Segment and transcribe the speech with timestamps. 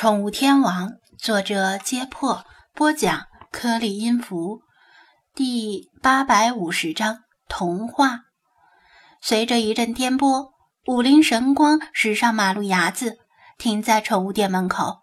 [0.00, 4.62] 宠物天王，作者：揭破，播讲：颗粒音符，
[5.34, 7.18] 第八百五十章
[7.50, 8.20] 童话。
[9.20, 10.52] 随着一阵颠簸，
[10.86, 13.18] 五菱神光驶上马路牙子，
[13.58, 15.00] 停在宠物店门口。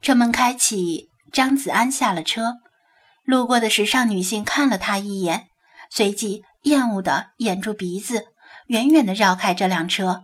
[0.00, 2.54] 车门开启，张子安下了车。
[3.24, 5.48] 路过的时尚女性看了他一眼，
[5.90, 8.28] 随即厌恶地掩住鼻子，
[8.68, 10.22] 远远地绕开这辆车。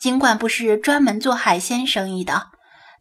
[0.00, 2.53] 尽管不是专门做海鲜生意的。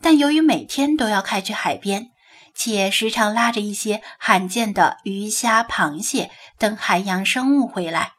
[0.04, 2.12] 但由于每天都要开去海边，
[2.53, 6.29] 且时常拉着一些罕见的鱼虾、螃蟹
[6.59, 8.12] 等海洋生物回来，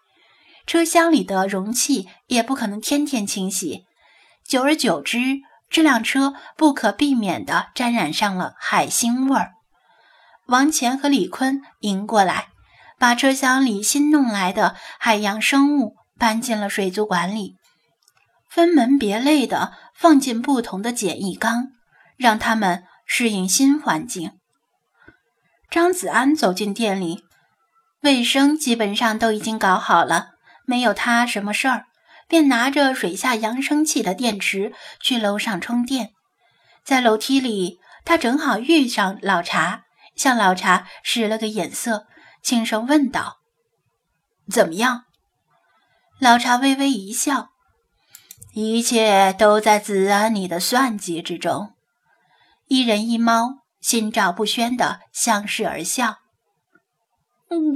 [0.66, 3.84] 车厢里的容器也不可能天天清洗。
[4.48, 5.18] 久而久之，
[5.68, 9.52] 这辆车不可避免地沾染上了海腥味儿。
[10.46, 12.48] 王乾和李坤迎过来，
[12.98, 17.56] 把车厢里新弄来的海洋生物搬进了水族馆里，
[18.48, 21.72] 分门别类地放进不同的简易缸。
[22.16, 24.32] 让他们适应新环境。
[25.70, 27.24] 张子安走进店里，
[28.02, 30.32] 卫生基本上都已经搞好了，
[30.66, 31.86] 没有他什么事儿，
[32.28, 36.12] 便拿着水下扬声器的电池去楼上充电。
[36.84, 39.84] 在楼梯里，他正好遇上老茶，
[40.14, 42.06] 向老茶使了个眼色，
[42.42, 43.38] 轻声问道
[44.48, 45.04] ：“怎么样？”
[46.20, 47.48] 老茶微微一笑
[48.54, 51.73] ：“一切都在子安你的算计之中。”
[52.74, 56.18] 一人一猫心照不宣地相视而笑。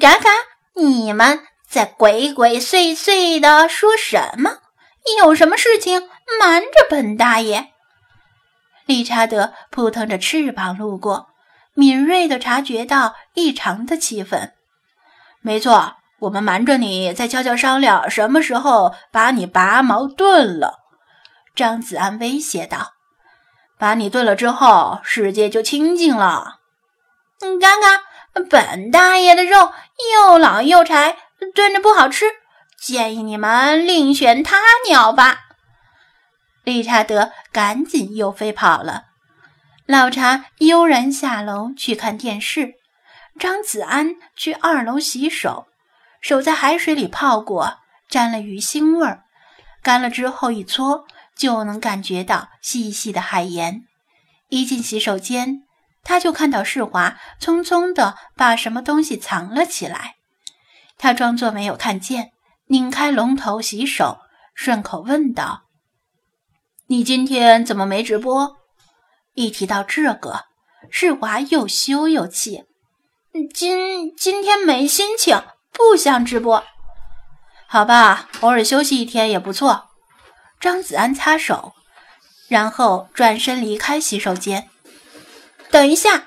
[0.01, 0.29] 嘎嘎，
[0.75, 4.59] 你们在鬼鬼祟祟的说什么？
[5.21, 6.09] 有什么事情
[6.41, 7.69] 瞒着本大爷？
[8.87, 11.29] 理查德扑腾着翅膀路过，
[11.75, 14.51] 敏锐地察觉到异常的气氛。
[15.43, 20.81] 没错，我们瞒着你，再悄悄商量什么时候把你拔毛炖了。
[21.55, 22.95] 张子安威胁道。
[23.79, 26.59] 把你炖了之后，世界就清净了。
[27.41, 28.03] 嗯，嘎嘎，
[28.51, 29.73] 本大爷的肉
[30.15, 31.17] 又老又柴，
[31.55, 32.27] 炖着不好吃，
[32.80, 34.58] 建议你们另选他
[34.89, 35.45] 鸟吧。
[36.64, 39.05] 理查德赶紧又飞跑了。
[39.86, 42.75] 老查悠然下楼去看电视，
[43.39, 45.69] 张子安去二楼洗手，
[46.20, 49.23] 手在海水里泡过，沾了鱼腥味儿，
[49.83, 51.07] 干了之后一搓。
[51.39, 53.85] 就能感觉到细细的海盐。
[54.49, 55.63] 一进洗手间，
[56.03, 60.17] 他就看到世华匆匆地把什么东西藏了起来。
[60.99, 62.33] 他装作没有看见，
[62.67, 64.19] 拧开龙头洗手，
[64.55, 65.65] 顺口问道
[66.89, 68.57] ：“你今天怎么没直播？”
[69.35, 70.47] 一提到这个，
[70.91, 72.65] 世华又羞又气
[73.55, 75.41] ：“今今天没心情，
[75.73, 76.65] 不想直播。”
[77.69, 79.88] 好吧，偶尔休息一天也不错。
[80.61, 81.74] 张子安擦手，
[82.48, 84.69] 然后转身离开洗手间。
[85.70, 86.24] 等一下，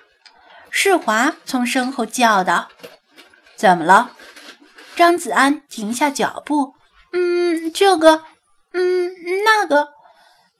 [0.70, 2.70] 世华从身后叫道
[3.58, 4.12] ：“怎么了？”
[4.96, 6.76] 张子安停下脚步。
[7.14, 8.24] “嗯，这个，
[8.74, 9.12] 嗯，
[9.44, 9.90] 那个。”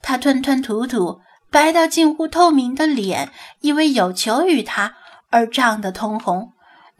[0.02, 4.96] 他吞吞吐吐，白到近乎透明的脸因为有求于他
[5.30, 6.52] 而涨得通红。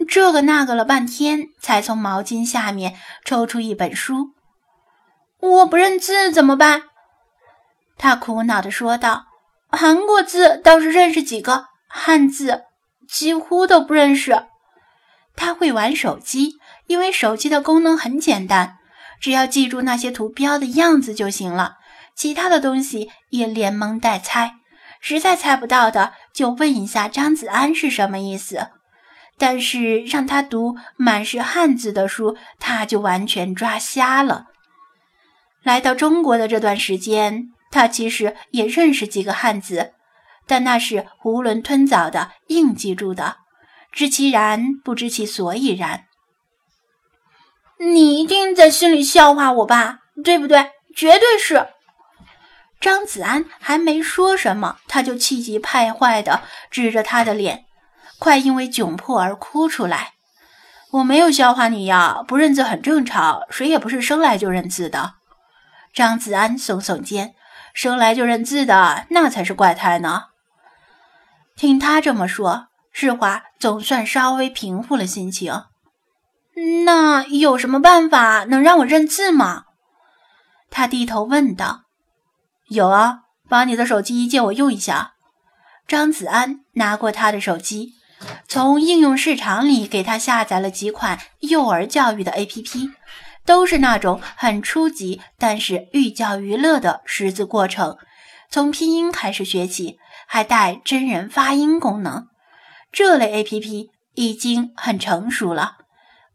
[0.09, 4.31] 这个那个了半天，才从毛巾下面抽出一本书。
[5.43, 6.85] 我不认字怎么办？
[7.99, 9.27] 他苦恼地说道
[9.71, 12.63] ：“韩国字倒是认识几个，汉字
[13.09, 14.47] 几乎都不认识。”
[15.35, 18.77] 他会玩手机，因为手机的功能很简单，
[19.21, 21.79] 只要记住那些图标的样子就行了，
[22.15, 24.55] 其他的东西也连蒙带猜。
[25.01, 28.69] 实在猜不到的，就问一下张子安是什么意思。
[29.37, 34.47] 但是让他读满是汉字的书，他就完全抓瞎了。
[35.63, 39.93] 来到中国的这段时间，他其实也认识几个汉字，
[40.47, 43.37] 但那是囫囵吞枣的硬记住的，
[43.93, 46.05] 知其然不知其所以然。
[47.79, 50.01] 你一定在心里笑话我吧？
[50.23, 50.71] 对不对？
[50.95, 51.69] 绝对是。
[52.81, 57.65] 张子安还没说什么，他就气急败坏地指着他的脸，
[58.19, 60.15] 快因为窘迫而哭出来。
[60.91, 65.15] 我没有笑话你呀，不认字很正常，谁也不是生来就认字的。
[65.93, 67.35] 张子安耸耸肩，
[67.75, 70.25] 生来就认字的那才是怪胎呢。
[71.55, 75.65] 听他这么说，世华总算稍微平复了心情。
[76.85, 79.65] 那有什么办法能让我认字吗？
[80.71, 81.83] 他低头问道。
[82.69, 85.13] 有啊，把你的手机借我用一下。
[85.87, 87.93] 张子安拿过他的手机，
[88.49, 92.91] 从应用市场里给他下载了几款幼儿教育的 APP。
[93.45, 97.99] 都是那种很初级，但是寓教于乐的识字过程，
[98.51, 102.29] 从拼音开始学起，还带真人发音功能。
[102.93, 105.79] 这类 APP 已经很成熟了，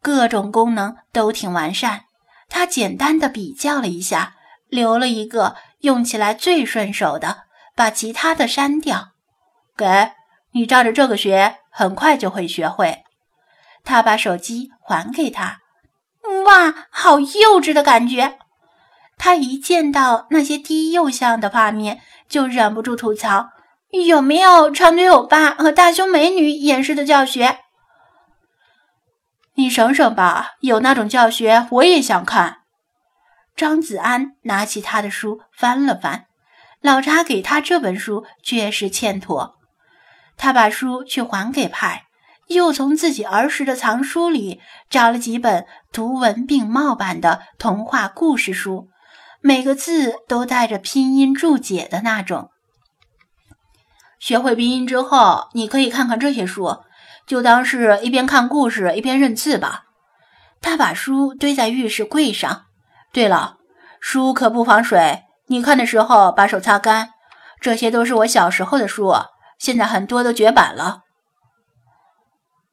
[0.01, 2.05] 各种功能都挺完善。
[2.49, 4.35] 他简单的比较了一下，
[4.67, 7.43] 留了一个用起来最顺手的，
[7.75, 9.09] 把其他的删掉。
[9.77, 9.85] 给
[10.53, 13.03] 你照着这个学，很快就会学会。
[13.83, 15.59] 他把手机还给他。
[16.45, 18.37] 哇，好幼稚的感觉！
[19.17, 23.49] 他一见到那些低幼像的画面，就忍不住吐槽
[24.05, 27.59] ：“有没有长腿欧巴和大胸美女演示的教学？”
[29.55, 32.59] 你省省吧，有那种教学我也想看。
[33.55, 36.27] 张子安拿起他的书翻了翻，
[36.79, 39.55] 老查给他这本书确实欠妥。
[40.37, 42.06] 他把书去还给派，
[42.47, 44.59] 又从自己儿时的藏书里
[44.89, 48.87] 找了几本图文并茂版的童话故事书。
[49.41, 52.49] 每个字都带着拼音注解的那种。
[54.19, 56.79] 学会拼音之后，你可以看看这些书，
[57.27, 59.83] 就当是一边看故事一边认字吧。
[60.59, 62.63] 他把书堆在浴室柜上。
[63.13, 63.57] 对了，
[63.99, 67.11] 书可不防水，你看的时候把手擦干。
[67.61, 69.13] 这些都是我小时候的书，
[69.59, 71.01] 现在很多都绝版了。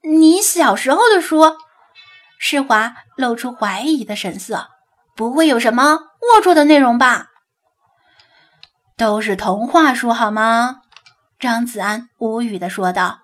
[0.06, 1.56] 你小时候的书？
[2.38, 4.68] 世华露出怀疑的神色。
[5.16, 7.28] 不会有什么龌龊的内容吧？
[8.96, 10.82] 都是童话书好吗？
[11.38, 13.20] 张子安无语的说道：“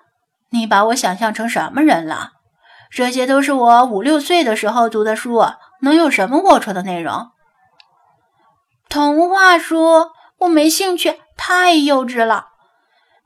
[0.51, 2.33] 你把我想象成什么人了？
[2.91, 5.45] 这些都是我五六岁的时候读的书，
[5.83, 7.31] 能有什么龌龊的内容？
[8.89, 12.51] 童话书我没兴趣，太幼稚了。”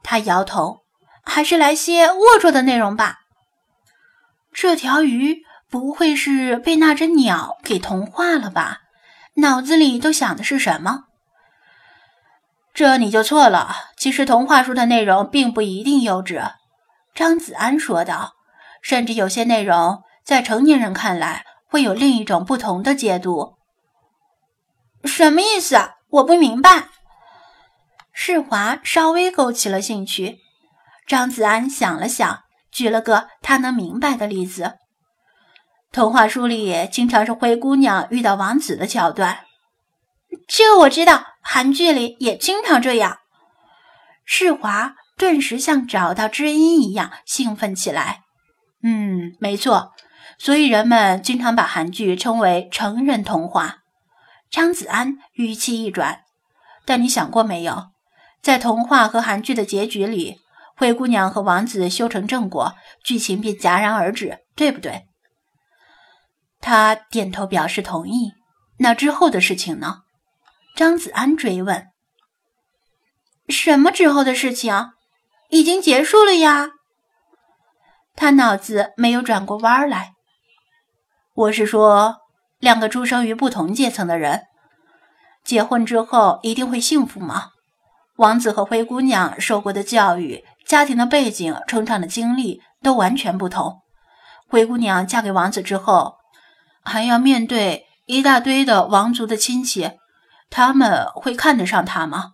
[0.03, 0.81] 他摇头
[1.23, 3.21] ：“还是来些龌龊的内容吧。
[4.55, 8.83] 这条鱼。”不会是被那只鸟给同化了吧？
[9.39, 11.07] 脑子里都想的是什么？
[12.73, 13.75] 这你就错了。
[13.97, 16.53] 其实童话书的内容并不一定幼稚，
[17.13, 18.35] 张子安说道。
[18.83, 23.57] 甚至有些内容在成年人看来会有另一种不同的解读。
[25.03, 25.77] 什么意思？
[26.11, 26.91] 我不明白。
[28.13, 30.39] 世华稍微勾起了兴趣。
[31.05, 32.44] 张子安想了想，
[32.75, 34.75] 举了个他能明白的例子。
[35.93, 39.39] 童话书里也经常是灰姑娘遇到王子的桥段，
[40.49, 41.25] 这我知道。
[41.47, 43.19] 韩剧里也经常这样。
[44.25, 48.23] 世华顿时像找到知音一样兴奋起来。
[48.83, 49.93] 嗯，没错，
[50.39, 53.81] 所以人们经常把韩剧称为成人童话。
[54.51, 56.23] 张子安语气一转，
[56.87, 57.91] 但你想过没有，
[58.41, 60.39] 在童话和韩剧的结局里，
[60.77, 62.75] 灰姑娘和王子修成正果，
[63.05, 65.07] 剧情便戛然而止，对不对？
[66.61, 68.33] 他点头表示同意。
[68.79, 69.99] 那之后的事情呢？
[70.75, 71.87] 张子安追问。
[73.49, 74.91] 什么之后的事情？
[75.51, 76.71] 已经结束了呀。
[78.17, 80.15] 他脑子没有转过弯来。
[81.35, 82.17] 我是说，
[82.59, 84.43] 两个出生于不同阶层的人，
[85.45, 87.51] 结婚之后一定会幸福吗？
[88.17, 93.83] 王子和灰姑娘受过的教育、家庭的背景、成长的经历都完全不同。
[94.49, 96.17] 灰姑娘嫁给王子之后。
[96.87, 99.93] 还要面对一大堆的王族的亲戚，
[100.51, 102.33] 他们会看得上他吗？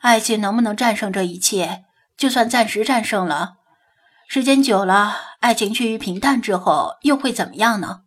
[0.00, 1.84] 爱情能不能战胜这一切？
[2.16, 3.58] 就算暂时战胜了，
[4.26, 8.00] 时间久了，爱情趋于平淡之后，又会怎么样呢？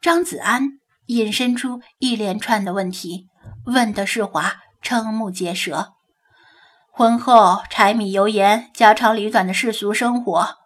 [0.00, 0.78] 张子安
[1.08, 3.28] 引申出一连串的问题，
[3.66, 5.92] 问的世华瞠目结舌。
[6.94, 10.56] 婚后柴米油盐、家长里短的世俗生活，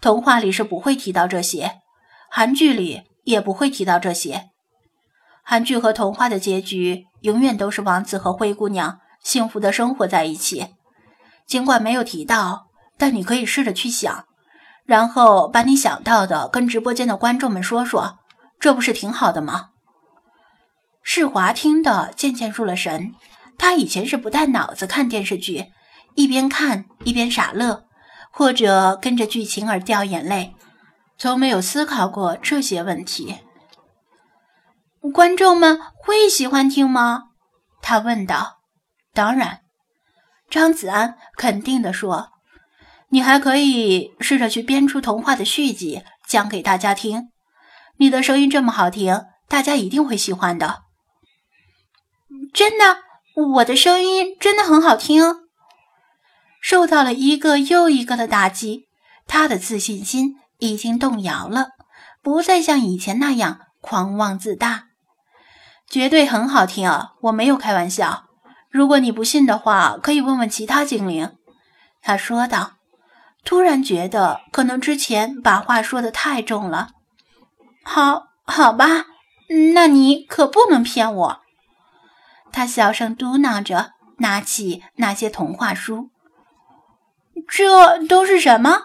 [0.00, 1.80] 童话里是不会提到这些，
[2.28, 3.04] 韩剧里。
[3.24, 4.50] 也不会提到这些。
[5.42, 10.74] 韩剧和童话的结局永远都是王子和灰姑娘幸福的生活在一起。
[11.46, 12.66] 尽管没有提到，
[12.98, 14.26] 但你可以试着去想，
[14.84, 18.18] 然后把你想到的跟直播间的观众们说说，
[18.60, 19.70] 这不是挺好的吗？
[21.02, 23.14] 世华听得渐渐入了神。
[23.56, 25.72] 他以前是不带脑子看电视剧，
[26.14, 27.84] 一边看一边傻乐，
[28.30, 30.54] 或者跟着剧情而掉眼泪。
[31.16, 33.38] 从没有思考过这些问题。
[35.12, 37.24] 观众们会喜欢听吗？
[37.80, 38.60] 他问道。
[39.12, 39.60] 当然，
[40.50, 42.30] 张子安肯定地说。
[43.10, 47.30] 你还可以试着去编出童话的续集，讲给大家听。
[47.98, 50.82] 你的声音这么好听，大家一定会喜欢的。
[52.52, 52.96] 真的，
[53.52, 55.43] 我的声音真的很好听。
[56.64, 58.86] 受到了一个又一个的打击，
[59.26, 60.36] 他的自信心。
[60.60, 61.70] 已经动摇了，
[62.22, 64.84] 不再像以前那样狂妄自大。
[65.90, 67.10] 绝对很好听啊！
[67.22, 68.24] 我没有开玩笑。
[68.70, 71.36] 如果你不信的话，可以问问其他精灵。”
[72.00, 72.76] 他说道。
[73.44, 76.92] 突然觉得可能之前把话说的太重了。
[77.82, 79.04] 好，好吧，
[79.74, 81.40] 那你可不能骗我。
[82.50, 86.08] 他小声嘟囔着，拿起那些童话书。
[87.48, 88.78] 这都是什么？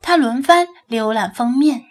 [0.00, 1.84] 他轮番浏览封面，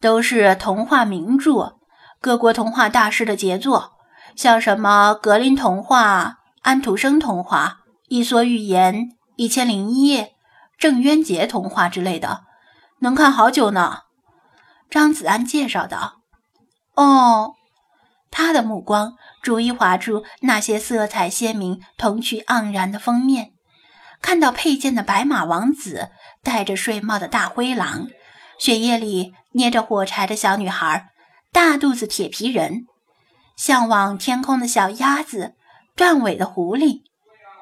[0.00, 1.76] 都是童话名著，
[2.20, 3.92] 各国童话大师的杰作，
[4.36, 9.10] 像什么格林童话、安徒生童话、伊索寓言。
[9.36, 10.36] 一千零一夜、
[10.78, 12.44] 郑渊洁童话之类的，
[13.00, 14.02] 能看好久呢。
[14.88, 16.20] 张子安介绍道
[16.94, 17.54] ：“哦。”
[18.30, 23.53] 他的目光逐一划出那些色彩鲜明、童趣盎然的封面，
[24.20, 26.10] 看到佩剑的白马王子，
[26.42, 28.08] 戴着睡帽的大灰狼，
[28.58, 31.10] 雪夜里捏着火柴的小女孩，
[31.52, 32.86] 大肚子铁皮人，
[33.56, 35.54] 向往天空的小鸭子，
[35.96, 37.02] 断尾的狐狸，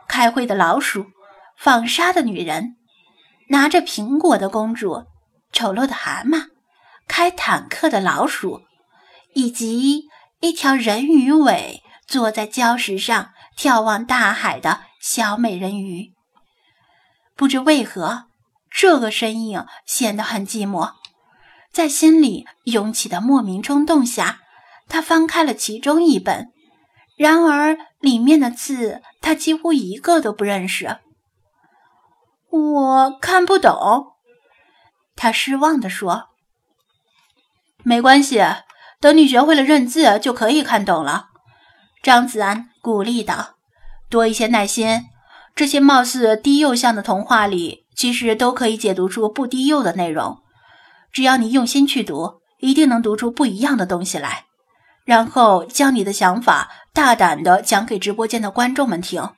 [0.09, 1.07] 开会的老鼠。
[1.55, 2.77] 纺纱的女人，
[3.51, 5.05] 拿着苹果的公主，
[5.53, 6.47] 丑陋的蛤蟆，
[7.07, 8.63] 开坦克的老鼠，
[9.35, 10.09] 以及
[10.41, 16.12] 一条人鱼尾坐在礁石上眺望大海的小美人鱼。
[17.43, 18.27] 不知为何，
[18.71, 20.93] 这个身影显得很寂寞。
[21.73, 24.39] 在心里涌起的莫名冲动下，
[24.87, 26.53] 他翻开了其中一本，
[27.17, 30.99] 然而里面的字他几乎一个都不认识。
[32.51, 34.13] 我看不懂，
[35.17, 36.29] 他失望地说
[37.83, 38.41] ：“没关系，
[39.01, 41.31] 等你学会了认字，就可以看懂了。”
[42.05, 43.57] 张子安鼓励道
[44.09, 45.07] ：“多一些耐心，
[45.55, 50.43] 这些貌似低幼像的童话里，其实都可以解读出不低幼的内容。
[51.13, 54.47] 只要你用心去读，一定能读出不一样的东西来。
[55.05, 59.31] 然后将你的想法大胆的讲给直播间的观众们听。”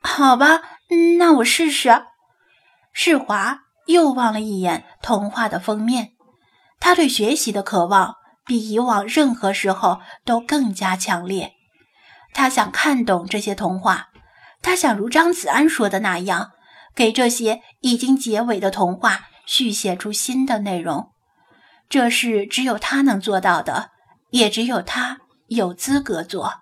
[0.00, 0.62] 好吧。
[1.18, 2.02] 那我试试。
[2.92, 6.14] 世华又望了一眼童话的封面，
[6.80, 11.52] 他对学习的渴望比以往任何时候都更加强烈。
[12.32, 14.08] 他想看懂这些童话，
[14.62, 16.52] 他想如张子安说的那样，
[16.94, 21.10] 给这些已经结尾的童话续写出新的内容。
[21.88, 23.90] 这是只有他能做到的，
[24.30, 26.54] 也只有他有资格做。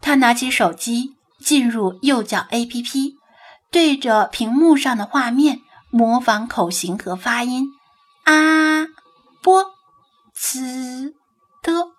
[0.00, 1.14] 他拿起手机。
[1.40, 3.12] 进入右脚 APP，
[3.70, 7.68] 对着屏幕上的画面模仿口型和发音，
[8.24, 8.88] 啊
[9.40, 9.64] 波
[10.36, 11.12] 呲
[11.62, 11.97] 的。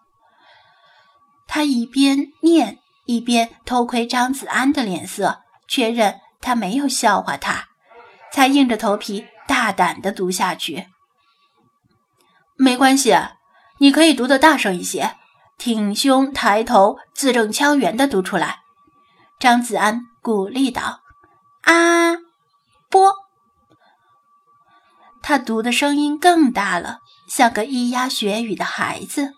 [1.51, 7.69] 他一边念一边偷窥张子安的脸色，确认他没有笑话他，
[8.31, 10.85] 才硬着头皮大胆地读下去。
[12.55, 13.17] 没关系，
[13.79, 15.15] 你可以读得大声一些，
[15.57, 18.59] 挺胸抬头，字正腔圆地读出来。
[19.39, 20.99] 张子安鼓励道
[21.65, 22.15] ：“啊，
[22.91, 23.11] 波！”
[25.23, 29.33] 他读的声音更大了，像个咿呀学语的孩子。